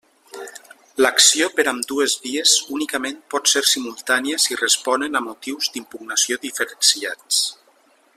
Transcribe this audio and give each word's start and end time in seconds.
L'acció 1.05 1.49
per 1.57 1.65
ambdues 1.71 2.15
vies 2.23 2.53
únicament 2.77 3.19
pot 3.33 3.51
ser 3.53 3.63
simultània 3.73 4.41
si 4.47 4.57
responen 4.63 5.21
a 5.21 5.25
motius 5.27 5.73
d'impugnació 5.77 6.41
diferenciats. 6.47 7.45